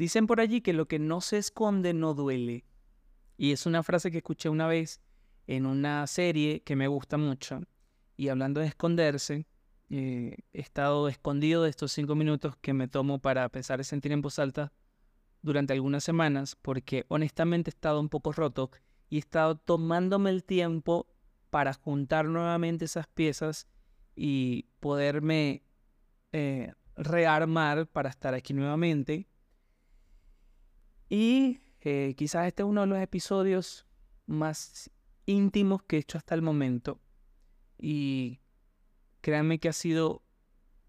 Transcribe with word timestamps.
Dicen 0.00 0.26
por 0.26 0.40
allí 0.40 0.62
que 0.62 0.72
lo 0.72 0.88
que 0.88 0.98
no 0.98 1.20
se 1.20 1.36
esconde 1.36 1.92
no 1.92 2.14
duele. 2.14 2.64
Y 3.36 3.52
es 3.52 3.66
una 3.66 3.82
frase 3.82 4.10
que 4.10 4.16
escuché 4.16 4.48
una 4.48 4.66
vez 4.66 5.02
en 5.46 5.66
una 5.66 6.06
serie 6.06 6.62
que 6.62 6.74
me 6.74 6.88
gusta 6.88 7.18
mucho. 7.18 7.60
Y 8.16 8.28
hablando 8.28 8.60
de 8.60 8.68
esconderse, 8.68 9.46
eh, 9.90 10.38
he 10.54 10.60
estado 10.62 11.06
escondido 11.06 11.64
de 11.64 11.68
estos 11.68 11.92
cinco 11.92 12.14
minutos 12.14 12.56
que 12.62 12.72
me 12.72 12.88
tomo 12.88 13.18
para 13.18 13.46
pensar 13.50 13.78
y 13.78 13.84
sentir 13.84 14.12
en 14.12 14.22
voz 14.22 14.38
alta 14.38 14.72
durante 15.42 15.74
algunas 15.74 16.02
semanas, 16.02 16.56
porque 16.56 17.04
honestamente 17.08 17.68
he 17.68 17.74
estado 17.74 18.00
un 18.00 18.08
poco 18.08 18.32
roto 18.32 18.70
y 19.10 19.16
he 19.16 19.18
estado 19.18 19.56
tomándome 19.58 20.30
el 20.30 20.44
tiempo 20.44 21.08
para 21.50 21.74
juntar 21.74 22.24
nuevamente 22.24 22.86
esas 22.86 23.06
piezas 23.06 23.66
y 24.16 24.64
poderme 24.80 25.62
eh, 26.32 26.72
rearmar 26.96 27.86
para 27.86 28.08
estar 28.08 28.32
aquí 28.32 28.54
nuevamente. 28.54 29.26
Y 31.10 31.60
eh, 31.80 32.14
quizás 32.16 32.46
este 32.46 32.62
es 32.62 32.68
uno 32.68 32.82
de 32.82 32.86
los 32.86 32.98
episodios 32.98 33.84
más 34.26 34.90
íntimos 35.26 35.82
que 35.82 35.96
he 35.96 35.98
hecho 35.98 36.16
hasta 36.16 36.34
el 36.34 36.40
momento. 36.40 37.00
Y 37.76 38.40
créanme 39.20 39.58
que 39.58 39.68
ha 39.68 39.72
sido 39.72 40.22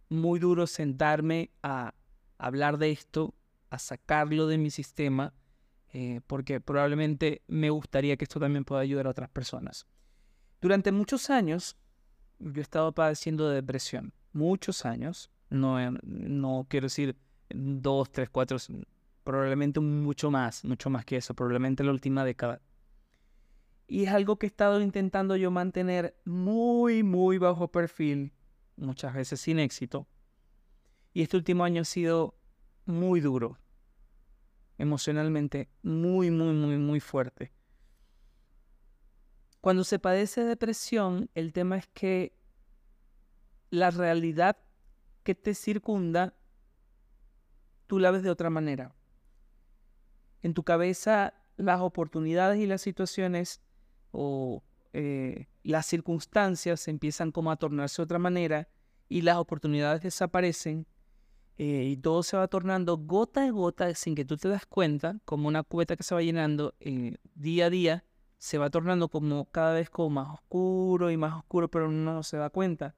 muy 0.10 0.40
duro 0.40 0.68
sentarme 0.68 1.50
a 1.64 1.96
hablar 2.38 2.78
de 2.78 2.92
esto, 2.92 3.34
a 3.70 3.80
sacarlo 3.80 4.48
de 4.48 4.58
mi 4.58 4.70
sistema, 4.70 5.34
eh, 5.94 6.22
porque 6.28 6.62
probablemente 6.62 7.42
me 7.48 7.70
gustaría 7.70 8.16
que 8.16 8.26
esto 8.26 8.40
también 8.40 8.64
pueda 8.64 8.82
ayudar 8.82 9.08
a 9.08 9.12
otras 9.12 9.30
personas. 9.30 9.88
Durante 10.62 10.92
muchos 10.92 11.30
años, 11.30 11.76
yo 12.40 12.60
he 12.60 12.62
estado 12.62 12.92
padeciendo 12.94 13.50
de 13.50 13.56
depresión, 13.56 14.14
muchos 14.34 14.86
años, 14.86 15.32
no, 15.50 15.78
no 16.04 16.66
quiero 16.70 16.86
decir 16.86 17.16
dos, 17.50 18.12
tres, 18.12 18.30
cuatro, 18.30 18.58
probablemente 19.24 19.80
mucho 19.80 20.32
más, 20.32 20.66
mucho 20.66 20.90
más 20.90 21.06
que 21.06 21.18
eso, 21.18 21.34
probablemente 21.34 21.84
la 21.84 21.92
última 21.92 22.26
década. 22.26 22.62
Y 23.88 24.04
es 24.04 24.10
algo 24.10 24.38
que 24.38 24.46
he 24.46 24.50
estado 24.50 24.82
intentando 24.82 25.36
yo 25.36 25.52
mantener 25.52 26.16
muy, 26.26 27.04
muy 27.04 27.38
bajo 27.38 27.70
perfil, 27.70 28.34
muchas 28.78 29.14
veces 29.14 29.42
sin 29.42 29.60
éxito. 29.60 30.08
Y 31.14 31.22
este 31.22 31.38
último 31.38 31.64
año 31.64 31.82
ha 31.82 31.86
sido 31.86 32.36
muy 32.86 33.20
duro, 33.20 33.58
emocionalmente, 34.78 35.70
muy, 35.84 36.32
muy, 36.32 36.54
muy, 36.54 36.78
muy 36.78 37.00
fuerte. 37.00 37.52
Cuando 39.60 39.84
se 39.84 40.00
padece 40.00 40.44
depresión, 40.44 41.30
el 41.36 41.54
tema 41.54 41.78
es 41.78 41.88
que 41.88 42.36
la 43.70 43.92
realidad 43.92 44.58
que 45.24 45.36
te 45.36 45.54
circunda, 45.54 46.34
tú 47.88 48.00
la 48.00 48.12
ves 48.12 48.24
de 48.24 48.30
otra 48.30 48.50
manera. 48.50 48.96
En 50.42 50.54
tu 50.54 50.64
cabeza, 50.64 51.34
las 51.58 51.82
oportunidades 51.82 52.60
y 52.60 52.66
las 52.66 52.82
situaciones 52.82 53.62
o 54.12 54.64
eh, 54.94 55.48
las 55.64 55.86
circunstancias 55.86 56.88
empiezan 56.88 57.32
como 57.32 57.52
a 57.52 57.56
tornarse 57.56 58.02
de 58.02 58.04
otra 58.04 58.20
manera 58.20 58.68
y 59.08 59.22
las 59.22 59.38
oportunidades 59.38 60.02
desaparecen 60.02 60.88
eh, 61.58 61.84
y 61.92 61.98
todo 61.98 62.24
se 62.24 62.38
va 62.38 62.48
tornando 62.48 62.98
gota 62.98 63.46
a 63.46 63.52
gota 63.52 63.94
sin 63.94 64.16
que 64.16 64.26
tú 64.26 64.38
te 64.38 64.50
das 64.50 64.66
cuenta, 64.66 65.20
como 65.26 65.48
una 65.48 65.64
cubeta 65.64 65.96
que 65.96 66.04
se 66.04 66.16
va 66.16 66.22
llenando 66.22 66.74
eh, 66.80 67.18
día 67.36 67.68
a 67.68 67.70
día, 67.70 68.06
se 68.38 68.58
va 68.58 68.70
tornando 68.70 69.10
como 69.10 69.46
cada 69.52 69.74
vez 69.74 69.90
como 69.90 70.10
más 70.10 70.34
oscuro 70.34 71.12
y 71.12 71.18
más 71.18 71.36
oscuro, 71.36 71.70
pero 71.70 71.92
no 71.92 72.24
se 72.24 72.38
da 72.38 72.50
cuenta. 72.50 72.96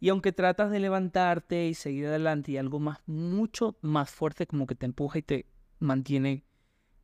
Y 0.00 0.08
aunque 0.08 0.32
tratas 0.32 0.70
de 0.70 0.80
levantarte 0.80 1.66
y 1.66 1.74
seguir 1.74 2.06
adelante 2.06 2.52
y 2.52 2.56
algo 2.56 2.80
más, 2.80 2.98
mucho 3.06 3.76
más 3.82 4.10
fuerte 4.10 4.46
como 4.46 4.66
que 4.66 4.74
te 4.74 4.86
empuja 4.86 5.18
y 5.18 5.22
te 5.22 5.46
mantiene 5.78 6.44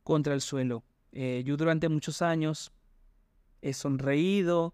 contra 0.03 0.33
el 0.33 0.41
suelo. 0.41 0.83
yo 1.11 1.57
durante 1.57 1.89
muchos 1.89 2.21
años 2.21 2.71
he 3.61 3.73
sonreído, 3.73 4.73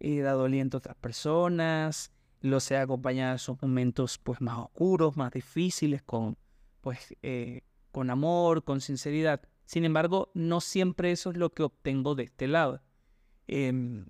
he 0.00 0.20
dado 0.20 0.44
aliento 0.44 0.76
a 0.76 0.78
otras 0.78 0.96
personas, 0.96 2.12
los 2.40 2.70
he 2.70 2.76
acompañado 2.76 3.30
en 3.30 3.36
esos 3.36 3.62
momentos 3.62 4.18
pues 4.18 4.40
más 4.40 4.58
oscuros, 4.58 5.16
más 5.16 5.32
difíciles, 5.32 6.02
con 6.02 6.36
pues 6.82 7.14
eh, 7.22 7.62
con 7.90 8.10
amor, 8.10 8.64
con 8.64 8.82
sinceridad. 8.82 9.40
Sin 9.64 9.84
embargo, 9.86 10.30
no 10.34 10.60
siempre 10.60 11.10
eso 11.10 11.30
es 11.30 11.38
lo 11.38 11.54
que 11.54 11.62
obtengo 11.62 12.14
de 12.14 12.24
este 12.24 12.46
lado. 12.48 12.82
Em, 13.46 14.04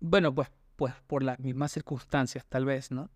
bueno, 0.00 0.34
pues, 0.34 0.50
pues 0.76 0.94
por 1.06 1.22
las 1.22 1.38
mismas 1.38 1.72
circunstancias, 1.72 2.46
tal 2.48 2.64
vez, 2.64 2.90
¿no? 2.90 3.10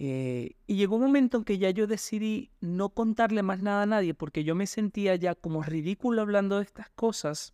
Eh, 0.00 0.54
y 0.68 0.76
llegó 0.76 0.94
un 0.94 1.02
momento 1.02 1.38
en 1.38 1.44
que 1.44 1.58
ya 1.58 1.70
yo 1.70 1.88
decidí 1.88 2.52
no 2.60 2.90
contarle 2.90 3.42
más 3.42 3.62
nada 3.62 3.82
a 3.82 3.86
nadie 3.86 4.14
porque 4.14 4.44
yo 4.44 4.54
me 4.54 4.68
sentía 4.68 5.16
ya 5.16 5.34
como 5.34 5.64
ridículo 5.64 6.22
hablando 6.22 6.58
de 6.58 6.62
estas 6.62 6.88
cosas 6.90 7.52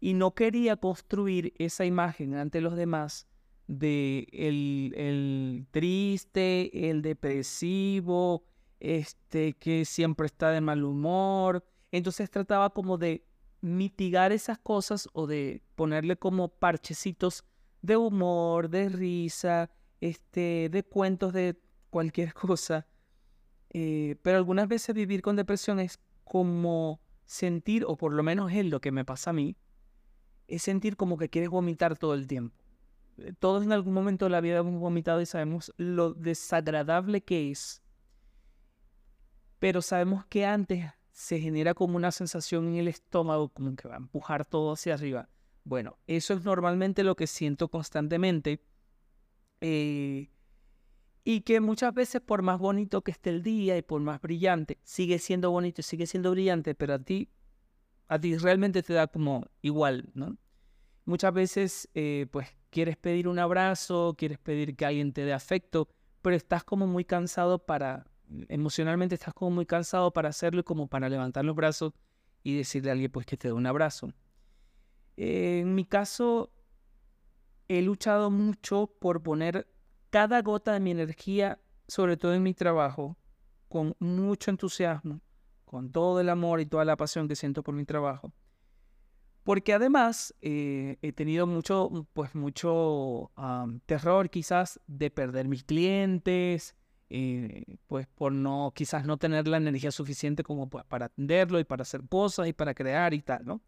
y 0.00 0.14
no 0.14 0.34
quería 0.34 0.76
construir 0.76 1.54
esa 1.58 1.84
imagen 1.84 2.34
ante 2.34 2.60
los 2.60 2.74
demás 2.74 3.28
de 3.68 4.26
el, 4.32 5.64
triste, 5.70 6.90
el 6.90 7.02
depresivo, 7.02 8.42
este 8.80 9.52
que 9.52 9.84
siempre 9.84 10.26
está 10.26 10.50
de 10.50 10.60
mal 10.60 10.82
humor. 10.82 11.64
Entonces 11.92 12.30
trataba 12.30 12.70
como 12.70 12.98
de 12.98 13.24
mitigar 13.60 14.32
esas 14.32 14.58
cosas 14.58 15.08
o 15.12 15.28
de 15.28 15.62
ponerle 15.76 16.16
como 16.16 16.48
parchecitos 16.48 17.44
de 17.80 17.96
humor, 17.96 18.70
de 18.70 18.88
risa, 18.88 19.70
este, 20.00 20.68
de 20.70 20.82
cuentos 20.82 21.32
de 21.32 21.60
cualquier 21.90 22.34
cosa. 22.34 22.86
Eh, 23.70 24.16
pero 24.22 24.36
algunas 24.38 24.68
veces 24.68 24.94
vivir 24.94 25.22
con 25.22 25.36
depresión 25.36 25.80
es 25.80 26.00
como 26.24 27.00
sentir, 27.26 27.84
o 27.86 27.96
por 27.96 28.12
lo 28.12 28.22
menos 28.22 28.52
es 28.52 28.66
lo 28.66 28.80
que 28.80 28.90
me 28.90 29.04
pasa 29.04 29.30
a 29.30 29.32
mí, 29.32 29.56
es 30.48 30.62
sentir 30.62 30.96
como 30.96 31.16
que 31.16 31.28
quieres 31.28 31.50
vomitar 31.50 31.96
todo 31.96 32.14
el 32.14 32.26
tiempo. 32.26 32.56
Eh, 33.18 33.32
todos 33.38 33.62
en 33.62 33.72
algún 33.72 33.94
momento 33.94 34.24
de 34.24 34.30
la 34.30 34.40
vida 34.40 34.58
hemos 34.58 34.80
vomitado 34.80 35.20
y 35.20 35.26
sabemos 35.26 35.72
lo 35.76 36.12
desagradable 36.14 37.22
que 37.22 37.50
es. 37.50 37.82
Pero 39.58 39.82
sabemos 39.82 40.24
que 40.26 40.46
antes 40.46 40.90
se 41.12 41.38
genera 41.38 41.74
como 41.74 41.96
una 41.96 42.10
sensación 42.12 42.66
en 42.68 42.76
el 42.76 42.88
estómago, 42.88 43.50
como 43.50 43.76
que 43.76 43.88
va 43.88 43.94
a 43.94 43.98
empujar 43.98 44.44
todo 44.46 44.72
hacia 44.72 44.94
arriba. 44.94 45.28
Bueno, 45.64 45.98
eso 46.06 46.34
es 46.34 46.44
normalmente 46.44 47.04
lo 47.04 47.14
que 47.14 47.26
siento 47.26 47.68
constantemente. 47.68 48.64
Eh, 49.60 50.30
y 51.24 51.42
que 51.42 51.60
muchas 51.60 51.92
veces 51.94 52.20
por 52.20 52.42
más 52.42 52.58
bonito 52.58 53.02
que 53.02 53.10
esté 53.10 53.30
el 53.30 53.42
día 53.42 53.76
y 53.76 53.82
por 53.82 54.00
más 54.00 54.20
brillante, 54.20 54.78
sigue 54.82 55.18
siendo 55.18 55.50
bonito, 55.50 55.82
sigue 55.82 56.06
siendo 56.06 56.30
brillante, 56.30 56.74
pero 56.74 56.94
a 56.94 56.98
ti 56.98 57.28
a 58.10 58.18
ti 58.18 58.36
realmente 58.36 58.82
te 58.82 58.92
da 58.92 59.06
como 59.06 59.46
igual, 59.62 60.10
¿no? 60.14 60.36
Muchas 61.04 61.32
veces, 61.32 61.88
eh, 61.94 62.26
pues, 62.32 62.48
quieres 62.68 62.96
pedir 62.96 63.28
un 63.28 63.38
abrazo, 63.38 64.16
quieres 64.18 64.38
pedir 64.38 64.74
que 64.74 64.84
alguien 64.84 65.12
te 65.12 65.24
dé 65.24 65.32
afecto, 65.32 65.88
pero 66.20 66.34
estás 66.34 66.64
como 66.64 66.88
muy 66.88 67.04
cansado 67.04 67.64
para, 67.64 68.04
emocionalmente 68.48 69.14
estás 69.14 69.32
como 69.32 69.52
muy 69.52 69.64
cansado 69.64 70.12
para 70.12 70.28
hacerlo 70.28 70.60
y 70.60 70.64
como 70.64 70.88
para 70.88 71.08
levantar 71.08 71.44
los 71.44 71.54
brazos 71.54 71.92
y 72.42 72.56
decirle 72.56 72.90
a 72.90 72.94
alguien, 72.94 73.12
pues, 73.12 73.26
que 73.26 73.36
te 73.36 73.46
dé 73.46 73.54
un 73.54 73.66
abrazo. 73.66 74.12
en 75.16 75.74
mi 75.76 75.84
caso, 75.84 76.50
he 77.70 77.82
luchado 77.82 78.30
mucho 78.30 78.88
por 78.98 79.22
poner 79.22 79.66
cada 80.10 80.42
gota 80.42 80.72
de 80.72 80.80
mi 80.80 80.90
energía, 80.90 81.60
sobre 81.86 82.16
todo 82.16 82.34
en 82.34 82.42
mi 82.42 82.52
trabajo, 82.52 83.16
con 83.68 83.94
mucho 84.00 84.50
entusiasmo 84.50 85.20
con 85.70 85.92
todo 85.92 86.18
el 86.18 86.28
amor 86.28 86.60
y 86.60 86.66
toda 86.66 86.84
la 86.84 86.96
pasión 86.96 87.28
que 87.28 87.36
siento 87.36 87.62
por 87.62 87.76
mi 87.76 87.84
trabajo. 87.84 88.32
Porque 89.44 89.72
además 89.72 90.34
eh, 90.42 90.98
he 91.00 91.12
tenido 91.12 91.46
mucho, 91.46 92.08
pues 92.12 92.34
mucho 92.34 93.30
terror 93.86 94.30
quizás 94.30 94.80
de 94.88 95.12
perder 95.12 95.46
mis 95.46 95.62
clientes, 95.62 96.74
eh, 97.08 97.62
pues 97.86 98.08
por 98.08 98.32
no, 98.32 98.72
quizás 98.74 99.06
no 99.06 99.16
tener 99.16 99.46
la 99.46 99.58
energía 99.58 99.92
suficiente 99.92 100.42
como 100.42 100.68
para 100.68 101.06
atenderlo 101.06 101.60
y 101.60 101.64
para 101.64 101.82
hacer 101.82 102.02
cosas 102.08 102.48
y 102.48 102.52
para 102.52 102.74
crear 102.74 103.14
y 103.14 103.22
tal, 103.22 103.44
¿no? 103.44 103.62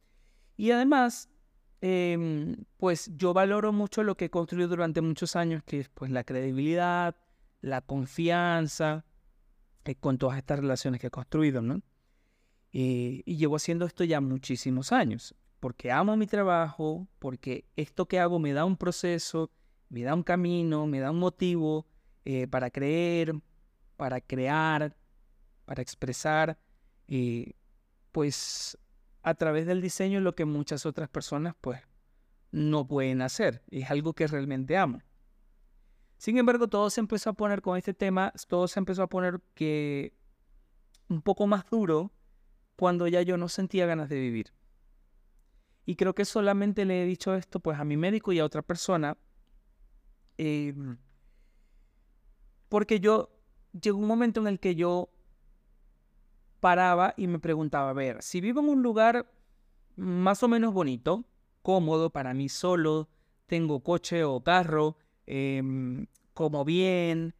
Y 0.56 0.72
además, 0.72 1.30
em, 1.82 2.64
pues 2.78 3.10
yo 3.16 3.34
valoro 3.34 3.72
mucho 3.72 4.02
lo 4.02 4.16
que 4.16 4.26
he 4.26 4.30
construido 4.30 4.68
durante 4.68 5.02
muchos 5.02 5.36
años, 5.36 5.62
que 5.64 5.80
es 5.80 5.88
pues 5.90 6.10
la 6.10 6.24
credibilidad, 6.24 7.14
la 7.60 7.82
confianza, 7.82 9.04
eh, 9.84 9.94
con 9.96 10.16
todas 10.16 10.38
estas 10.38 10.60
relaciones 10.60 11.00
que 11.00 11.08
he 11.08 11.10
construido, 11.10 11.60
¿no? 11.60 11.82
Eh, 12.72 13.22
y 13.26 13.36
llevo 13.36 13.56
haciendo 13.56 13.84
esto 13.84 14.04
ya 14.04 14.20
muchísimos 14.20 14.92
años, 14.92 15.34
porque 15.60 15.92
amo 15.92 16.16
mi 16.16 16.26
trabajo, 16.26 17.06
porque 17.18 17.66
esto 17.76 18.06
que 18.06 18.18
hago 18.18 18.38
me 18.38 18.54
da 18.54 18.64
un 18.64 18.78
proceso, 18.78 19.50
me 19.90 20.02
da 20.02 20.14
un 20.14 20.22
camino, 20.22 20.86
me 20.86 21.00
da 21.00 21.10
un 21.10 21.18
motivo 21.18 21.86
eh, 22.24 22.46
para 22.46 22.70
creer, 22.70 23.34
para 23.98 24.20
crear, 24.20 24.96
para 25.66 25.82
expresar, 25.82 26.58
eh, 27.08 27.52
pues 28.10 28.78
a 29.22 29.34
través 29.34 29.66
del 29.66 29.80
diseño 29.80 30.20
lo 30.20 30.34
que 30.34 30.44
muchas 30.44 30.86
otras 30.86 31.08
personas 31.08 31.54
pues 31.60 31.80
no 32.50 32.86
pueden 32.86 33.22
hacer. 33.22 33.62
Es 33.70 33.90
algo 33.90 34.12
que 34.12 34.26
realmente 34.26 34.76
amo. 34.76 35.00
Sin 36.18 36.38
embargo, 36.38 36.68
todo 36.68 36.88
se 36.90 37.00
empezó 37.00 37.30
a 37.30 37.32
poner 37.32 37.62
con 37.62 37.76
este 37.76 37.94
tema, 37.94 38.32
todo 38.48 38.68
se 38.68 38.78
empezó 38.78 39.02
a 39.02 39.08
poner 39.08 39.40
que 39.54 40.14
un 41.08 41.20
poco 41.22 41.46
más 41.46 41.68
duro 41.68 42.12
cuando 42.76 43.08
ya 43.08 43.22
yo 43.22 43.36
no 43.36 43.48
sentía 43.48 43.86
ganas 43.86 44.08
de 44.08 44.20
vivir. 44.20 44.52
Y 45.84 45.96
creo 45.96 46.14
que 46.14 46.24
solamente 46.24 46.84
le 46.84 47.02
he 47.02 47.06
dicho 47.06 47.34
esto 47.34 47.58
pues 47.60 47.78
a 47.78 47.84
mi 47.84 47.96
médico 47.96 48.32
y 48.32 48.38
a 48.38 48.44
otra 48.44 48.62
persona. 48.62 49.16
Em, 50.38 50.96
porque 52.68 53.00
yo 53.00 53.30
llegó 53.72 53.98
un 53.98 54.06
momento 54.06 54.40
en 54.40 54.46
el 54.46 54.60
que 54.60 54.74
yo 54.74 55.10
paraba 56.62 57.12
y 57.16 57.26
me 57.26 57.40
preguntaba, 57.40 57.90
a 57.90 57.92
ver, 57.92 58.22
si 58.22 58.40
vivo 58.40 58.60
en 58.60 58.68
un 58.68 58.82
lugar 58.84 59.28
más 59.96 60.44
o 60.44 60.48
menos 60.48 60.72
bonito, 60.72 61.24
cómodo 61.60 62.10
para 62.10 62.34
mí 62.34 62.48
solo, 62.48 63.08
tengo 63.46 63.82
coche 63.82 64.22
o 64.22 64.44
carro, 64.44 64.96
em, 65.26 66.06
como 66.34 66.64
bien, 66.64 67.34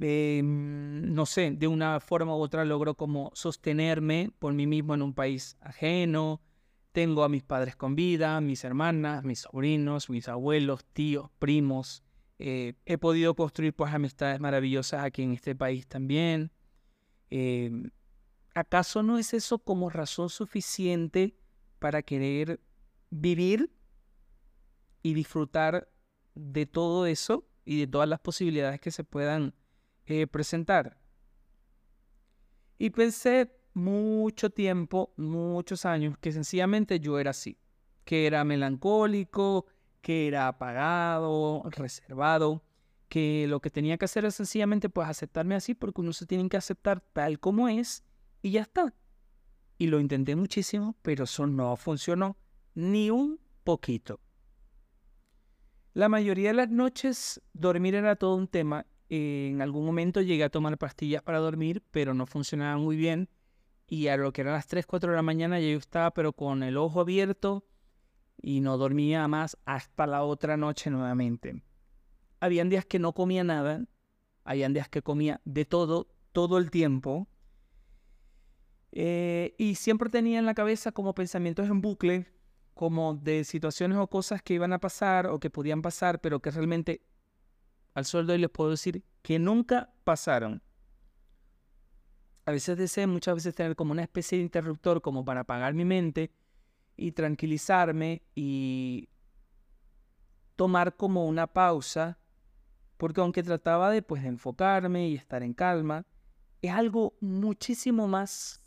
em, 0.00 1.14
no 1.14 1.26
sé, 1.26 1.52
de 1.52 1.68
una 1.68 2.00
forma 2.00 2.34
u 2.34 2.40
otra 2.40 2.64
logro 2.64 2.96
como 2.96 3.30
sostenerme 3.34 4.32
por 4.40 4.52
mí 4.52 4.66
mismo 4.66 4.94
en 4.94 5.02
un 5.02 5.14
país 5.14 5.56
ajeno, 5.60 6.40
tengo 6.90 7.22
a 7.22 7.28
mis 7.28 7.44
padres 7.44 7.76
con 7.76 7.94
vida, 7.94 8.40
mis 8.40 8.64
hermanas, 8.64 9.22
mis 9.22 9.42
sobrinos, 9.42 10.10
mis 10.10 10.28
abuelos, 10.28 10.84
tíos, 10.86 11.30
primos. 11.38 12.02
Eh, 12.40 12.74
he 12.84 12.98
podido 12.98 13.36
construir 13.36 13.74
pues 13.74 13.94
amistades 13.94 14.40
maravillosas 14.40 15.04
aquí 15.04 15.22
en 15.22 15.34
este 15.34 15.54
país 15.54 15.86
también. 15.86 16.50
Em, 17.30 17.90
¿Acaso 18.54 19.02
no 19.02 19.18
es 19.18 19.32
eso 19.34 19.58
como 19.58 19.90
razón 19.90 20.28
suficiente 20.28 21.36
para 21.78 22.02
querer 22.02 22.60
vivir 23.10 23.72
y 25.02 25.14
disfrutar 25.14 25.88
de 26.34 26.66
todo 26.66 27.06
eso 27.06 27.46
y 27.64 27.78
de 27.80 27.86
todas 27.86 28.08
las 28.08 28.20
posibilidades 28.20 28.80
que 28.80 28.90
se 28.90 29.04
puedan 29.04 29.54
eh, 30.06 30.26
presentar? 30.26 31.00
Y 32.78 32.90
pensé, 32.90 33.54
mucho 33.74 34.50
tiempo, 34.50 35.12
muchos 35.16 35.84
años, 35.84 36.18
que 36.18 36.32
sencillamente 36.32 36.98
yo 37.00 37.18
era 37.18 37.30
así, 37.30 37.58
que 38.04 38.26
era 38.26 38.44
melancólico, 38.44 39.66
que 40.00 40.26
era 40.26 40.48
apagado, 40.48 41.62
reservado, 41.70 42.64
que 43.08 43.46
lo 43.48 43.60
que 43.60 43.70
tenía 43.70 43.98
que 43.98 44.04
hacer 44.04 44.24
es 44.24 44.34
sencillamente 44.34 44.88
pues 44.88 45.08
aceptarme 45.08 45.54
así 45.54 45.74
porque 45.74 46.00
uno 46.00 46.12
se 46.12 46.26
tiene 46.26 46.48
que 46.48 46.56
aceptar 46.56 47.00
tal 47.00 47.38
como 47.38 47.68
es 47.68 48.04
y 48.42 48.52
ya 48.52 48.62
está. 48.62 48.94
Y 49.78 49.86
lo 49.86 50.00
intenté 50.00 50.36
muchísimo, 50.36 50.96
pero 51.02 51.24
eso 51.24 51.46
no 51.46 51.76
funcionó 51.76 52.36
ni 52.74 53.10
un 53.10 53.40
poquito. 53.64 54.20
La 55.92 56.08
mayoría 56.08 56.50
de 56.50 56.54
las 56.54 56.70
noches 56.70 57.40
dormir 57.52 57.94
era 57.94 58.16
todo 58.16 58.36
un 58.36 58.46
tema. 58.46 58.86
En 59.08 59.60
algún 59.60 59.84
momento 59.84 60.20
llegué 60.20 60.44
a 60.44 60.50
tomar 60.50 60.78
pastillas 60.78 61.22
para 61.22 61.38
dormir, 61.38 61.82
pero 61.90 62.14
no 62.14 62.26
funcionaba 62.26 62.76
muy 62.76 62.96
bien 62.96 63.28
y 63.90 64.06
a 64.06 64.16
lo 64.16 64.32
que 64.32 64.42
eran 64.42 64.54
las 64.54 64.68
3, 64.68 64.86
4 64.86 65.10
de 65.10 65.16
la 65.16 65.22
mañana 65.22 65.58
ya 65.58 65.68
yo 65.68 65.78
estaba 65.78 66.12
pero 66.12 66.32
con 66.32 66.62
el 66.62 66.76
ojo 66.76 67.00
abierto 67.00 67.66
y 68.40 68.60
no 68.60 68.78
dormía 68.78 69.26
más 69.26 69.58
hasta 69.66 70.06
la 70.06 70.22
otra 70.22 70.56
noche 70.56 70.90
nuevamente. 70.90 71.62
Habían 72.38 72.70
días 72.70 72.86
que 72.86 73.00
no 73.00 73.12
comía 73.12 73.42
nada, 73.42 73.84
habían 74.44 74.72
días 74.72 74.88
que 74.88 75.02
comía 75.02 75.40
de 75.44 75.64
todo, 75.64 76.06
todo 76.32 76.56
el 76.56 76.70
tiempo. 76.70 77.28
Eh, 78.92 79.54
y 79.58 79.76
siempre 79.76 80.10
tenía 80.10 80.38
en 80.38 80.46
la 80.46 80.54
cabeza 80.54 80.92
como 80.92 81.14
pensamientos 81.14 81.68
en 81.68 81.80
bucle, 81.80 82.26
como 82.74 83.14
de 83.14 83.44
situaciones 83.44 83.98
o 83.98 84.06
cosas 84.08 84.42
que 84.42 84.54
iban 84.54 84.72
a 84.72 84.80
pasar 84.80 85.26
o 85.26 85.38
que 85.38 85.50
podían 85.50 85.82
pasar, 85.82 86.20
pero 86.20 86.40
que 86.40 86.50
realmente 86.50 87.02
al 87.94 88.04
sol 88.04 88.26
de 88.26 88.38
les 88.38 88.50
puedo 88.50 88.70
decir 88.70 89.04
que 89.22 89.38
nunca 89.38 89.92
pasaron. 90.04 90.62
A 92.46 92.52
veces 92.52 92.76
deseo 92.78 93.06
muchas 93.06 93.34
veces 93.34 93.54
tener 93.54 93.76
como 93.76 93.92
una 93.92 94.02
especie 94.02 94.38
de 94.38 94.44
interruptor 94.44 95.02
como 95.02 95.24
para 95.24 95.40
apagar 95.40 95.74
mi 95.74 95.84
mente 95.84 96.32
y 96.96 97.12
tranquilizarme 97.12 98.22
y 98.34 99.08
tomar 100.56 100.96
como 100.96 101.26
una 101.26 101.46
pausa, 101.46 102.18
porque 102.96 103.20
aunque 103.20 103.42
trataba 103.42 103.90
de 103.90 104.02
pues 104.02 104.22
de 104.22 104.28
enfocarme 104.28 105.08
y 105.08 105.14
estar 105.14 105.42
en 105.42 105.54
calma, 105.54 106.06
es 106.60 106.72
algo 106.72 107.14
muchísimo 107.20 108.08
más 108.08 108.60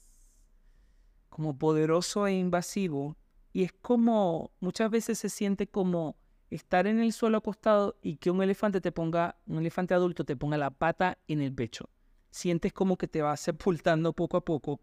como 1.34 1.58
poderoso 1.58 2.28
e 2.28 2.34
invasivo 2.34 3.18
y 3.52 3.64
es 3.64 3.74
como 3.74 4.52
muchas 4.60 4.90
veces 4.90 5.20
se 5.20 5.30
siente 5.30 5.68
como 5.68 6.16
estar 6.50 6.88
en 6.88 7.00
el 7.00 7.12
suelo 7.12 7.40
acostado 7.40 7.98
y 8.02 8.18
que 8.18 8.32
un 8.32 8.42
elefante 8.44 8.82
te 8.82 8.92
ponga, 8.92 9.38
un 9.48 9.58
elefante 9.58 9.94
adulto 9.94 10.24
te 10.24 10.36
ponga 10.36 10.58
la 10.58 10.70
pata 10.70 11.18
en 11.28 11.42
el 11.42 11.54
pecho 11.54 11.90
sientes 12.34 12.74
como 12.74 12.98
que 12.98 13.08
te 13.08 13.22
vas 13.22 13.40
sepultando 13.40 14.14
poco 14.14 14.38
a 14.38 14.46
poco. 14.46 14.82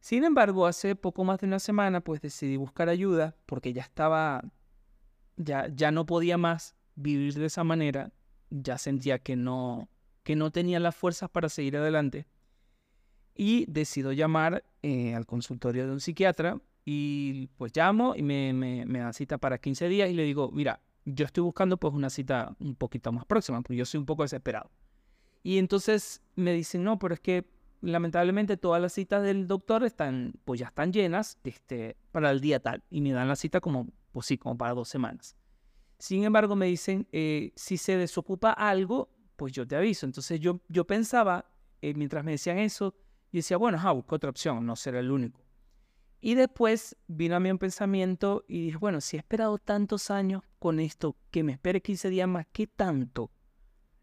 Sin 0.00 0.22
embargo, 0.22 0.66
hace 0.66 0.94
poco 0.94 1.24
más 1.24 1.40
de 1.40 1.46
una 1.46 1.58
semana, 1.58 2.00
pues 2.00 2.20
decidí 2.20 2.56
buscar 2.56 2.88
ayuda 2.88 3.34
porque 3.46 3.72
ya 3.72 3.82
estaba, 3.82 4.44
ya, 5.36 5.68
ya 5.74 5.90
no 5.90 6.06
podía 6.06 6.38
más 6.38 6.76
vivir 6.94 7.34
de 7.34 7.46
esa 7.46 7.64
manera, 7.64 8.12
ya 8.50 8.78
sentía 8.78 9.18
que 9.18 9.34
no, 9.34 9.88
que 10.22 10.36
no 10.36 10.52
tenía 10.52 10.78
las 10.78 10.94
fuerzas 10.94 11.28
para 11.30 11.48
seguir 11.48 11.76
adelante. 11.76 12.26
Y 13.36 13.66
decido 13.68 14.12
llamar 14.12 14.64
eh, 14.82 15.14
al 15.14 15.26
consultorio 15.26 15.86
de 15.86 15.92
un 15.92 16.00
psiquiatra 16.00 16.58
y 16.84 17.48
pues 17.58 17.72
llamo 17.74 18.14
y 18.16 18.22
me, 18.22 18.52
me, 18.52 18.86
me 18.86 19.00
da 19.00 19.12
cita 19.12 19.38
para 19.38 19.58
15 19.58 19.88
días 19.88 20.08
y 20.08 20.14
le 20.14 20.22
digo, 20.22 20.50
mira, 20.52 20.80
yo 21.04 21.24
estoy 21.24 21.42
buscando 21.42 21.76
pues 21.76 21.94
una 21.94 22.10
cita 22.10 22.54
un 22.58 22.74
poquito 22.74 23.12
más 23.12 23.24
próxima, 23.24 23.62
porque 23.62 23.76
yo 23.76 23.84
soy 23.84 23.98
un 23.98 24.06
poco 24.06 24.22
desesperado. 24.22 24.70
Y 25.42 25.58
entonces 25.58 26.22
me 26.34 26.52
dicen, 26.52 26.82
no, 26.82 26.98
pero 26.98 27.14
es 27.14 27.20
que 27.20 27.48
lamentablemente 27.80 28.56
todas 28.56 28.82
las 28.82 28.92
citas 28.92 29.22
del 29.22 29.46
doctor 29.46 29.84
están, 29.84 30.34
pues 30.44 30.60
ya 30.60 30.66
están 30.66 30.92
llenas 30.92 31.38
este, 31.44 31.96
para 32.10 32.30
el 32.32 32.40
día 32.40 32.60
tal. 32.60 32.82
Y 32.90 33.00
me 33.00 33.12
dan 33.12 33.28
la 33.28 33.36
cita 33.36 33.60
como, 33.60 33.88
pues 34.10 34.26
sí, 34.26 34.38
como 34.38 34.58
para 34.58 34.74
dos 34.74 34.88
semanas. 34.88 35.36
Sin 35.98 36.24
embargo, 36.24 36.56
me 36.56 36.66
dicen, 36.66 37.06
eh, 37.12 37.52
si 37.54 37.76
se 37.76 37.96
desocupa 37.96 38.50
algo, 38.50 39.08
pues 39.36 39.52
yo 39.52 39.66
te 39.66 39.76
aviso. 39.76 40.04
Entonces 40.04 40.40
yo, 40.40 40.60
yo 40.68 40.86
pensaba, 40.86 41.46
eh, 41.80 41.94
mientras 41.94 42.24
me 42.24 42.32
decían 42.32 42.58
eso, 42.58 42.94
y 43.36 43.40
decía, 43.40 43.58
bueno, 43.58 43.78
ja, 43.78 43.92
busco 43.92 44.16
otra 44.16 44.30
opción, 44.30 44.64
no 44.64 44.76
será 44.76 44.98
el 44.98 45.10
único. 45.10 45.44
Y 46.22 46.36
después 46.36 46.96
vino 47.06 47.36
a 47.36 47.40
mí 47.40 47.50
un 47.50 47.58
pensamiento 47.58 48.46
y 48.48 48.62
dije, 48.62 48.78
bueno, 48.78 49.02
si 49.02 49.18
he 49.18 49.20
esperado 49.20 49.58
tantos 49.58 50.10
años 50.10 50.42
con 50.58 50.80
esto, 50.80 51.18
que 51.30 51.42
me 51.42 51.52
espere 51.52 51.82
15 51.82 52.08
días 52.08 52.26
más, 52.26 52.46
¿qué 52.50 52.66
tanto? 52.66 53.30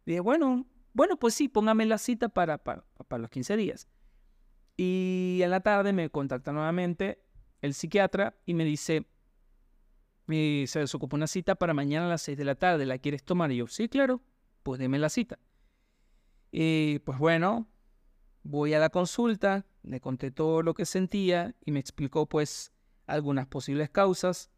dije, 0.06 0.20
bueno, 0.20 0.68
bueno, 0.94 1.18
pues 1.18 1.34
sí, 1.34 1.48
póngame 1.48 1.88
la 1.88 1.98
cita 1.98 2.30
para, 2.30 2.60
para, 2.60 2.84
los 3.18 3.32
15 3.32 3.58
días. 3.58 3.88
Y 4.78 5.40
en 5.42 5.50
la 5.50 5.62
tarde 5.62 5.94
me 5.94 6.12
contacta 6.12 6.52
nuevamente 6.52 7.26
el 7.64 7.74
psiquiatra 7.74 8.38
y 8.46 8.54
me 8.54 8.66
dice, 8.66 9.08
se 10.28 10.80
desocupa 10.80 11.16
una 11.16 11.26
cita 11.26 11.56
para 11.56 11.74
mañana 11.74 12.06
a 12.06 12.10
las 12.10 12.22
6 12.22 12.38
de 12.38 12.46
la 12.46 12.54
tarde, 12.54 12.86
¿la 12.86 13.00
quieres 13.00 13.24
tomar? 13.24 13.52
Y 13.52 13.56
yo, 13.56 13.66
sí, 13.66 13.90
claro, 13.90 14.22
pues 14.62 14.80
deme 14.80 15.00
la 15.00 15.10
cita. 15.10 15.40
Y 16.52 17.00
pues 17.00 17.18
bueno, 17.18 17.68
voy 18.44 18.74
a 18.74 18.80
la 18.80 18.90
consulta, 18.90 19.66
le 19.84 20.00
conté 20.00 20.32
todo 20.32 20.62
lo 20.62 20.74
que 20.74 20.86
sentía 20.86 21.56
y 21.66 21.72
me 21.72 21.80
explicó 21.80 22.28
pues 22.28 22.72
algunas 23.08 23.48
posibles 23.48 23.90
causas 23.90 24.52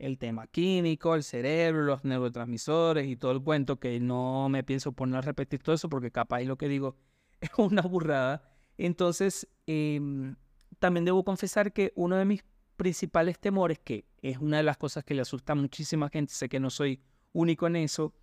el 0.00 0.18
tema 0.18 0.46
químico, 0.46 1.14
el 1.14 1.22
cerebro, 1.22 1.82
los 1.82 2.04
neurotransmisores 2.04 3.06
y 3.06 3.16
todo 3.16 3.32
el 3.32 3.42
cuento, 3.42 3.78
que 3.78 4.00
no 4.00 4.48
me 4.48 4.64
pienso 4.64 4.92
poner 4.92 5.16
a 5.16 5.20
repetir 5.20 5.62
todo 5.62 5.74
eso 5.74 5.88
porque 5.88 6.10
capaz 6.10 6.40
lo 6.42 6.56
que 6.56 6.68
digo 6.68 6.96
es 7.40 7.50
una 7.58 7.82
burrada. 7.82 8.42
Entonces, 8.78 9.46
em, 9.66 10.36
también 10.78 11.04
debo 11.04 11.22
confesar 11.22 11.72
que 11.72 11.92
uno 11.96 12.16
de 12.16 12.24
mis 12.24 12.42
principales 12.76 13.38
temores, 13.38 13.78
que 13.78 14.06
es 14.22 14.38
una 14.38 14.56
de 14.56 14.62
las 14.62 14.78
cosas 14.78 15.04
que 15.04 15.14
le 15.14 15.20
asusta 15.20 15.52
a 15.52 15.56
muchísima 15.56 16.08
gente, 16.08 16.32
sé 16.32 16.48
que 16.48 16.60
no 16.60 16.70
soy 16.70 17.02
único 17.32 17.66
en 17.66 17.76
eso, 17.76 18.14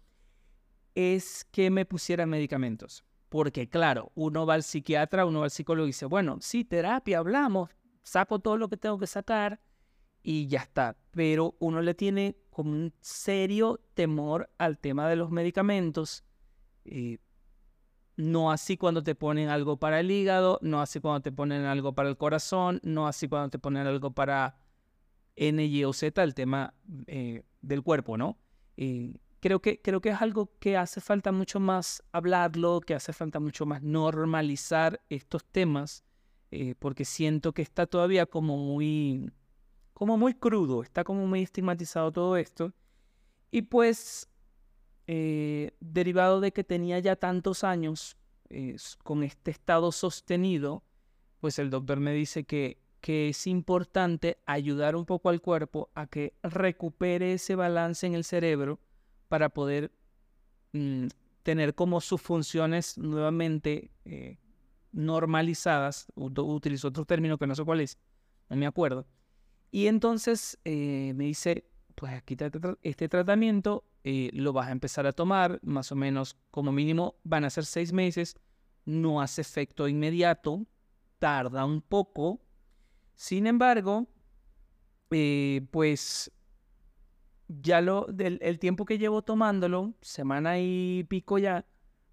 es 0.96 1.46
que 1.52 1.70
me 1.70 1.86
pusieran 1.86 2.30
medicamentos. 2.30 3.06
Porque 3.30 3.68
claro, 3.68 4.12
uno 4.16 4.46
va 4.46 4.54
al 4.54 4.64
psiquiatra, 4.64 5.26
uno 5.26 5.40
va 5.40 5.46
al 5.46 5.52
psicólogo 5.52 5.86
y 5.86 5.90
dice, 5.90 6.06
bueno, 6.06 6.38
sí, 6.42 6.64
terapia, 6.64 7.20
hablamos, 7.20 7.70
saco 8.04 8.40
todo 8.40 8.58
lo 8.58 8.70
que 8.70 8.78
tengo 8.78 8.98
que 8.98 9.08
sacar, 9.08 9.60
y 10.24 10.48
ya 10.48 10.60
está. 10.60 10.98
Pero 11.12 11.56
uno 11.60 11.82
le 11.82 11.94
tiene 11.94 12.38
como 12.50 12.72
un 12.72 12.94
serio 13.00 13.80
temor 13.94 14.50
al 14.58 14.78
tema 14.78 15.08
de 15.08 15.16
los 15.16 15.32
medicamentos. 15.32 16.26
Eh, 16.86 17.20
no 18.18 18.52
así 18.52 18.78
cuando 18.78 19.04
te 19.04 19.16
ponen 19.16 19.48
algo 19.48 19.78
para 19.78 20.00
el 20.00 20.12
hígado, 20.12 20.60
no 20.62 20.82
así 20.82 21.00
cuando 21.00 21.22
te 21.22 21.32
ponen 21.32 21.66
algo 21.66 21.94
para 21.94 22.10
el 22.10 22.18
corazón, 22.18 22.82
no 22.84 23.08
así 23.08 23.30
cuando 23.30 23.50
te 23.52 23.60
ponen 23.60 23.88
algo 23.88 24.12
para 24.12 24.58
N, 25.36 25.64
Y 25.66 25.84
o 25.86 25.94
Z, 25.94 26.24
el 26.24 26.34
tema 26.34 26.74
eh, 27.06 27.44
del 27.62 27.84
cuerpo, 27.84 28.18
¿no? 28.18 28.38
Creo, 29.40 29.62
que, 29.62 29.82
creo 29.82 30.02
que 30.02 30.10
es 30.10 30.22
algo 30.22 30.52
que 30.60 30.78
hace 30.78 31.02
falta 31.02 31.32
mucho 31.32 31.60
más 31.60 32.04
hablarlo, 32.12 32.82
que 32.82 32.96
hace 32.96 33.14
falta 33.14 33.40
mucho 33.40 33.66
más 33.66 33.82
normalizar 33.84 35.02
estos 35.10 35.46
temas, 35.46 36.04
eh, 36.52 36.76
porque 36.80 37.06
siento 37.06 37.54
que 37.54 37.62
está 37.62 37.86
todavía 37.88 38.26
como 38.26 38.58
muy 38.58 39.32
como 39.94 40.16
muy 40.16 40.36
crudo, 40.36 40.84
está 40.84 41.04
como 41.04 41.26
muy 41.26 41.42
estigmatizado 41.42 42.12
todo 42.12 42.38
esto. 42.38 42.72
Y 43.50 43.64
pues, 43.64 44.30
eh, 45.08 45.72
derivado 45.80 46.40
de 46.40 46.54
que 46.54 46.64
tenía 46.64 47.00
ya 47.00 47.16
tantos 47.16 47.64
años 47.64 48.16
con 49.04 49.24
este 49.24 49.50
estado 49.50 49.92
sostenido, 49.92 50.84
pues 51.40 51.58
el 51.58 51.72
doctor 51.72 52.00
me 52.00 52.14
dice 52.14 52.44
que, 52.44 52.80
que 53.02 53.30
es 53.30 53.48
importante 53.48 54.38
ayudar 54.46 54.96
un 54.96 55.06
poco 55.06 55.30
al 55.30 55.42
cuerpo 55.42 55.90
a 55.96 56.06
que 56.06 56.34
recupere 56.44 57.34
ese 57.34 57.56
balance 57.56 58.06
en 58.06 58.14
el 58.14 58.24
cerebro 58.24 58.80
para 59.28 59.50
poder 59.50 59.92
mm, 60.74 61.08
tener 61.44 61.76
como 61.76 62.02
sus 62.02 62.22
funciones 62.22 62.98
nuevamente 62.98 63.92
eh, 64.06 64.38
normalizadas. 64.92 66.08
Utilizo 66.16 66.90
otro 66.90 67.06
término 67.06 67.38
que 67.38 67.48
no 67.48 67.56
sé 67.56 67.64
cuál 67.64 67.82
es, 67.82 67.98
no 68.50 68.56
me 68.56 68.68
acuerdo. 68.68 69.08
Y 69.72 69.88
entonces 69.88 70.58
eh, 70.66 71.14
me 71.16 71.26
dice, 71.26 71.66
pues 71.96 72.14
aquí 72.14 72.38
este 72.82 73.10
tratamiento, 73.10 73.84
eh, 74.04 74.30
lo 74.34 74.54
vas 74.54 74.68
a 74.68 74.72
empezar 74.72 75.06
a 75.08 75.14
tomar, 75.14 75.60
más 75.64 75.92
o 75.92 75.96
menos 75.96 76.38
como 76.52 76.72
mínimo 76.72 77.16
van 77.24 77.44
a 77.44 77.50
ser 77.50 77.66
seis 77.66 77.92
meses, 77.92 78.36
no 78.86 79.22
hace 79.22 79.42
efecto 79.42 79.88
inmediato, 79.88 80.66
tarda 81.20 81.66
un 81.66 81.82
poco. 81.82 82.40
Sin 83.16 83.48
embargo, 83.48 84.08
eh, 85.12 85.68
pues 85.72 86.32
ya 87.48 87.82
lo 87.82 88.06
del 88.06 88.40
el 88.42 88.60
tiempo 88.60 88.86
que 88.86 88.98
llevo 88.98 89.22
tomándolo, 89.22 89.94
semana 90.02 90.60
y 90.60 91.06
pico 91.08 91.38
ya, 91.38 91.66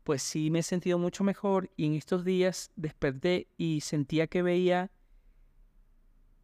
pues 0.05 0.23
sí 0.23 0.51
me 0.51 0.61
he 0.61 0.63
sentido 0.63 0.99
mucho 0.99 1.25
mejor 1.25 1.71
y 1.77 1.87
en 1.87 1.95
estos 1.95 2.25
días 2.25 2.71
desperté 2.77 3.49
y 3.57 3.81
sentía 3.81 4.27
que 4.27 4.43
veía, 4.43 4.91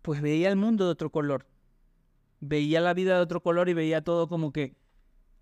pues 0.02 0.20
veía 0.23 0.49
el 0.49 0.56
mundo 0.56 0.85
de 0.87 0.90
otro 0.90 1.11
color, 1.11 1.47
veía 2.40 2.80
la 2.80 2.94
vida 2.94 3.16
de 3.16 3.23
otro 3.23 3.42
color 3.42 3.68
y 3.68 3.75
veía 3.75 4.02
todo 4.02 4.28
como 4.28 4.52
que 4.52 4.76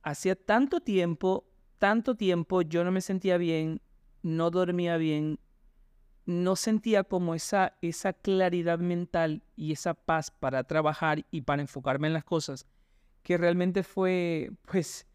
hacía 0.02 0.34
tanto 0.34 0.80
tiempo, 0.80 1.46
tanto 1.78 2.16
tiempo 2.16 2.62
yo 2.62 2.84
no 2.84 2.90
me 2.90 3.00
sentía 3.00 3.38
bien, 3.38 3.80
no 4.22 4.50
dormía 4.50 4.96
bien, 4.96 5.38
no 6.26 6.56
sentía 6.56 7.04
como 7.04 7.34
esa, 7.34 7.78
esa 7.80 8.12
claridad 8.12 8.78
mental 8.80 9.42
y 9.56 9.72
esa 9.72 9.94
paz 9.94 10.30
para 10.30 10.64
trabajar 10.64 11.24
y 11.30 11.42
para 11.42 11.62
enfocarme 11.62 12.08
en 12.08 12.12
las 12.12 12.24
cosas, 12.24 12.66
que 13.28 13.36
realmente 13.36 13.82
fue, 13.82 14.50
pues, 14.64 15.06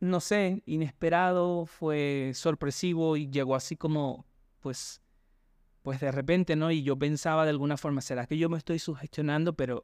no 0.00 0.20
sé, 0.20 0.62
inesperado, 0.64 1.66
fue 1.66 2.30
sorpresivo 2.32 3.18
y 3.18 3.28
llegó 3.28 3.56
así 3.56 3.76
como, 3.76 4.24
pues, 4.60 5.02
pues 5.82 6.00
de 6.00 6.10
repente, 6.10 6.56
¿no? 6.56 6.70
Y 6.70 6.82
yo 6.82 6.98
pensaba 6.98 7.44
de 7.44 7.50
alguna 7.50 7.76
forma, 7.76 8.00
¿será 8.00 8.26
que 8.26 8.38
yo 8.38 8.48
me 8.48 8.56
estoy 8.56 8.78
sugestionando? 8.78 9.52
Pero, 9.54 9.82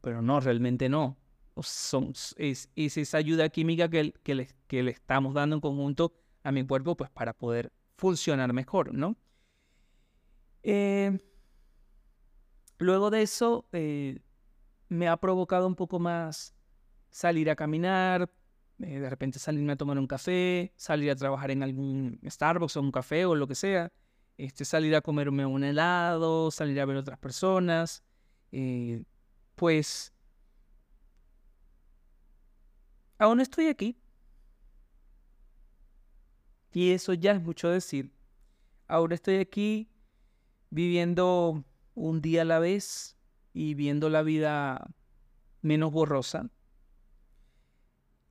pero 0.00 0.20
no, 0.20 0.40
realmente 0.40 0.88
no. 0.88 1.16
Son, 1.60 2.12
es, 2.36 2.68
es 2.74 2.96
esa 2.96 3.18
ayuda 3.18 3.48
química 3.48 3.88
que, 3.88 4.12
que, 4.24 4.34
le, 4.34 4.48
que 4.66 4.82
le 4.82 4.90
estamos 4.90 5.34
dando 5.34 5.54
en 5.54 5.60
conjunto 5.60 6.12
a 6.42 6.50
mi 6.50 6.66
cuerpo, 6.66 6.96
pues 6.96 7.10
para 7.10 7.34
poder 7.34 7.72
funcionar 7.96 8.52
mejor, 8.52 8.92
¿no? 8.92 9.16
Eh, 10.64 11.20
luego 12.78 13.10
de 13.10 13.22
eso, 13.22 13.68
eh, 13.70 14.18
me 14.92 15.08
ha 15.08 15.16
provocado 15.16 15.66
un 15.66 15.74
poco 15.74 15.98
más 15.98 16.54
salir 17.10 17.50
a 17.50 17.56
caminar, 17.56 18.30
eh, 18.80 19.00
de 19.00 19.10
repente 19.10 19.38
salirme 19.38 19.72
a 19.72 19.76
tomar 19.76 19.98
un 19.98 20.06
café, 20.06 20.72
salir 20.76 21.10
a 21.10 21.16
trabajar 21.16 21.50
en 21.50 21.62
algún 21.62 22.20
Starbucks 22.24 22.76
o 22.76 22.80
un 22.80 22.92
café 22.92 23.24
o 23.24 23.34
lo 23.34 23.46
que 23.46 23.54
sea, 23.54 23.92
este, 24.36 24.64
salir 24.64 24.94
a 24.94 25.00
comerme 25.00 25.46
un 25.46 25.64
helado, 25.64 26.50
salir 26.50 26.80
a 26.80 26.84
ver 26.84 26.96
otras 26.96 27.18
personas, 27.18 28.02
pues 29.54 30.12
aún 33.18 33.40
estoy 33.40 33.68
aquí. 33.68 33.98
Y 36.72 36.92
eso 36.92 37.12
ya 37.14 37.32
es 37.32 37.42
mucho 37.42 37.68
decir. 37.68 38.10
Ahora 38.88 39.14
estoy 39.14 39.36
aquí 39.36 39.90
viviendo 40.70 41.64
un 41.94 42.22
día 42.22 42.42
a 42.42 42.44
la 42.46 42.58
vez 42.58 43.16
y 43.52 43.74
viendo 43.74 44.08
la 44.08 44.22
vida 44.22 44.90
menos 45.60 45.92
borrosa, 45.92 46.50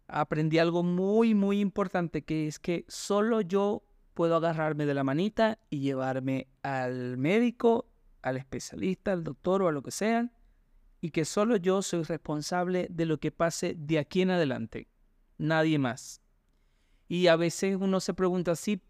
aprendí 0.08 0.58
algo 0.58 0.84
muy, 0.84 1.34
muy 1.34 1.60
importante, 1.60 2.24
que 2.24 2.48
es 2.48 2.60
que 2.60 2.86
solo 2.88 3.42
yo 3.42 3.84
puedo 4.14 4.36
agarrarme 4.36 4.86
de 4.86 4.94
la 4.94 5.04
manita 5.04 5.60
y 5.70 5.80
llevarme 5.80 6.48
al 6.64 7.18
médico, 7.18 7.90
al 8.22 8.38
especialista, 8.38 9.14
al 9.14 9.24
doctor 9.24 9.62
o 9.62 9.68
a 9.68 9.72
lo 9.72 9.82
que 9.82 9.92
sea, 9.92 10.32
y 11.00 11.12
que 11.12 11.26
solo 11.26 11.56
yo 11.56 11.82
soy 11.82 12.04
responsable 12.04 12.88
de 12.92 13.06
lo 13.06 13.20
que 13.20 13.32
pase 13.32 13.76
de 13.78 14.00
aquí 14.00 14.22
en 14.22 14.32
adelante, 14.32 14.88
nadie 15.38 15.80
más. 15.80 16.22
Y 17.08 17.28
a 17.28 17.36
veces 17.36 17.78
uno 17.80 18.00
se 18.00 18.14
pregunta, 18.14 18.56
sí, 18.56 18.82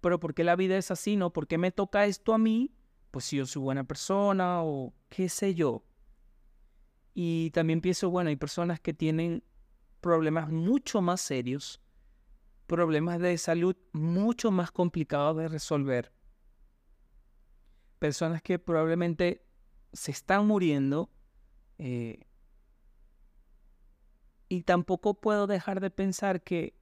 pero 0.00 0.18
¿por 0.18 0.34
qué 0.34 0.44
la 0.44 0.56
vida 0.56 0.76
es 0.76 0.90
así? 0.90 1.16
¿No? 1.16 1.32
¿Por 1.32 1.46
qué 1.46 1.56
me 1.56 1.70
toca 1.70 2.06
esto 2.06 2.34
a 2.34 2.38
mí? 2.38 2.74
Pues 3.14 3.26
si 3.26 3.36
yo 3.36 3.46
soy 3.46 3.62
buena 3.62 3.84
persona 3.84 4.64
o 4.64 4.92
qué 5.08 5.28
sé 5.28 5.54
yo. 5.54 5.84
Y 7.14 7.50
también 7.50 7.80
pienso, 7.80 8.10
bueno, 8.10 8.28
hay 8.28 8.34
personas 8.34 8.80
que 8.80 8.92
tienen 8.92 9.44
problemas 10.00 10.50
mucho 10.50 11.00
más 11.00 11.20
serios, 11.20 11.80
problemas 12.66 13.20
de 13.20 13.38
salud 13.38 13.76
mucho 13.92 14.50
más 14.50 14.72
complicados 14.72 15.36
de 15.36 15.46
resolver. 15.46 16.12
Personas 18.00 18.42
que 18.42 18.58
probablemente 18.58 19.46
se 19.92 20.10
están 20.10 20.48
muriendo. 20.48 21.08
Eh, 21.78 22.26
y 24.48 24.62
tampoco 24.62 25.14
puedo 25.20 25.46
dejar 25.46 25.78
de 25.80 25.90
pensar 25.90 26.42
que 26.42 26.76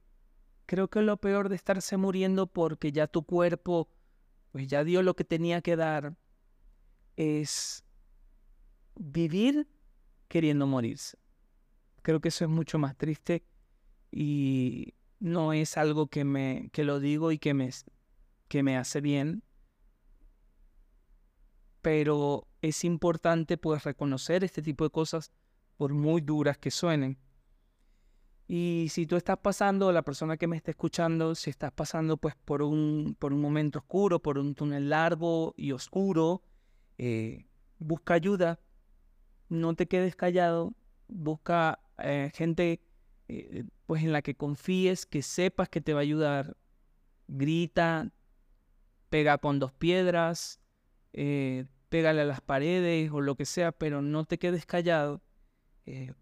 creo 0.65 0.87
que 0.87 1.03
lo 1.03 1.17
peor 1.17 1.49
de 1.49 1.57
estarse 1.57 1.95
muriendo 1.95 2.47
porque 2.47 2.91
ya 2.91 3.05
tu 3.05 3.21
cuerpo 3.21 3.87
pues 4.51 4.67
ya 4.67 4.83
dio 4.83 5.03
lo 5.03 5.15
que 5.15 5.23
tenía 5.23 5.61
que 5.61 5.75
dar 5.75 6.15
es 7.15 7.83
vivir 8.95 9.67
queriendo 10.27 10.67
morirse. 10.67 11.17
Creo 12.01 12.19
que 12.19 12.29
eso 12.29 12.43
es 12.43 12.49
mucho 12.49 12.79
más 12.79 12.97
triste 12.97 13.45
y 14.11 14.93
no 15.19 15.53
es 15.53 15.77
algo 15.77 16.07
que 16.07 16.25
me 16.25 16.69
que 16.73 16.83
lo 16.83 16.99
digo 16.99 17.31
y 17.31 17.37
que 17.37 17.53
me 17.53 17.69
que 18.47 18.63
me 18.63 18.77
hace 18.77 19.01
bien. 19.01 19.43
Pero 21.81 22.47
es 22.61 22.83
importante 22.83 23.57
pues 23.57 23.83
reconocer 23.83 24.43
este 24.43 24.61
tipo 24.61 24.83
de 24.83 24.89
cosas 24.89 25.31
por 25.77 25.93
muy 25.93 26.21
duras 26.21 26.57
que 26.57 26.71
suenen. 26.71 27.17
Y 28.47 28.87
si 28.89 29.05
tú 29.05 29.15
estás 29.15 29.37
pasando, 29.37 29.91
la 29.91 30.03
persona 30.03 30.37
que 30.37 30.47
me 30.47 30.57
está 30.57 30.71
escuchando, 30.71 31.33
si 31.33 31.49
estás 31.49 31.71
pasando 31.71 32.17
pues 32.17 32.35
por 32.35 32.61
un, 32.61 33.15
por 33.17 33.33
un 33.33 33.41
momento 33.41 33.79
oscuro, 33.79 34.21
por 34.21 34.37
un 34.37 34.53
túnel 34.53 34.89
largo 34.89 35.53
y 35.57 35.71
oscuro, 35.71 36.43
eh, 36.97 37.45
busca 37.79 38.13
ayuda, 38.13 38.59
no 39.49 39.75
te 39.75 39.87
quedes 39.87 40.15
callado, 40.15 40.73
busca 41.07 41.79
eh, 41.97 42.31
gente 42.33 42.81
eh, 43.27 43.65
pues 43.85 44.03
en 44.03 44.11
la 44.11 44.21
que 44.21 44.35
confíes, 44.35 45.05
que 45.05 45.21
sepas 45.21 45.69
que 45.69 45.81
te 45.81 45.93
va 45.93 45.99
a 45.99 46.03
ayudar, 46.03 46.57
grita, 47.27 48.11
pega 49.09 49.37
con 49.37 49.59
dos 49.59 49.73
piedras, 49.73 50.59
pégale 51.11 52.21
a 52.21 52.25
las 52.25 52.41
paredes 52.41 53.11
o 53.11 53.21
lo 53.21 53.35
que 53.35 53.45
sea, 53.45 53.71
pero 53.71 54.01
no 54.01 54.25
te 54.25 54.39
quedes 54.39 54.65
callado, 54.65 55.21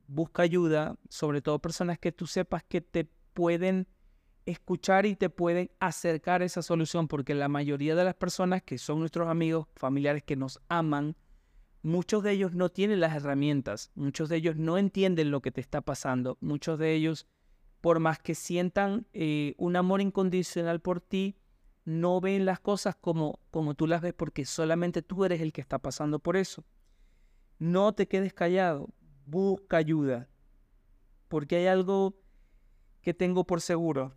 busca 0.07 0.43
ayuda, 0.43 0.97
sobre 1.09 1.41
todo 1.41 1.59
personas 1.59 1.97
que 1.99 2.11
tú 2.11 2.27
sepas 2.27 2.63
que 2.63 2.81
te 2.81 3.05
pueden 3.33 3.87
escuchar 4.51 5.05
y 5.05 5.15
te 5.15 5.29
pueden 5.29 5.71
acercar 5.79 6.41
esa 6.41 6.61
solución, 6.61 7.07
porque 7.07 7.33
la 7.33 7.47
mayoría 7.47 7.95
de 7.95 8.03
las 8.03 8.15
personas 8.15 8.61
que 8.61 8.77
son 8.77 8.99
nuestros 8.99 9.27
amigos, 9.27 9.67
familiares 9.75 10.23
que 10.23 10.35
nos 10.35 10.59
aman, 10.69 11.15
muchos 11.81 12.23
de 12.23 12.31
ellos 12.31 12.53
no 12.53 12.69
tienen 12.69 12.99
las 12.99 13.15
herramientas, 13.15 13.91
muchos 13.95 14.29
de 14.29 14.37
ellos 14.37 14.55
no 14.55 14.77
entienden 14.77 15.31
lo 15.31 15.41
que 15.41 15.51
te 15.51 15.61
está 15.61 15.81
pasando, 15.81 16.37
muchos 16.41 16.77
de 16.77 16.93
ellos, 16.93 17.27
por 17.81 17.99
más 17.99 18.19
que 18.19 18.35
sientan 18.35 19.07
eh, 19.13 19.55
un 19.57 19.75
amor 19.75 20.01
incondicional 20.01 20.79
por 20.81 21.01
ti, 21.01 21.37
no 21.83 22.21
ven 22.21 22.45
las 22.45 22.59
cosas 22.59 22.95
como, 22.95 23.39
como 23.49 23.73
tú 23.73 23.87
las 23.87 24.01
ves 24.01 24.13
porque 24.13 24.45
solamente 24.45 25.01
tú 25.01 25.25
eres 25.25 25.41
el 25.41 25.51
que 25.51 25.61
está 25.61 25.79
pasando 25.79 26.19
por 26.19 26.37
eso. 26.37 26.63
No 27.57 27.93
te 27.93 28.07
quedes 28.07 28.33
callado, 28.33 28.89
busca 29.25 29.77
ayuda, 29.77 30.29
porque 31.27 31.55
hay 31.55 31.67
algo 31.67 32.15
que 33.01 33.13
tengo 33.13 33.45
por 33.45 33.61
seguro 33.61 34.13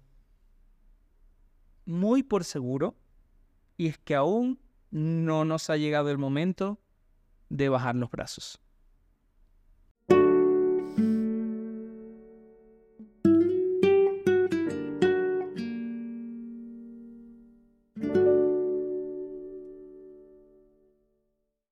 muy 1.86 2.22
por 2.22 2.44
seguro 2.44 2.96
y 3.76 3.88
es 3.88 3.98
que 3.98 4.14
aún 4.14 4.60
no 4.90 5.44
nos 5.44 5.70
ha 5.70 5.76
llegado 5.76 6.10
el 6.10 6.18
momento 6.18 6.78
de 7.48 7.68
bajar 7.68 7.96
los 7.96 8.10
brazos. 8.10 8.60